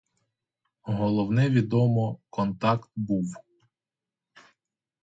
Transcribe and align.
Головне 0.81 1.49
відомо: 1.49 2.19
контакт 2.29 2.91
був. 2.95 3.37